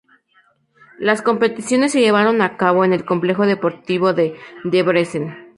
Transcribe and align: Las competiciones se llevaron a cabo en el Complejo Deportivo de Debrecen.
Las 0.97 1.21
competiciones 1.21 1.91
se 1.91 1.99
llevaron 2.01 2.41
a 2.41 2.57
cabo 2.57 2.83
en 2.83 2.91
el 2.91 3.05
Complejo 3.05 3.45
Deportivo 3.45 4.13
de 4.13 4.35
Debrecen. 4.63 5.35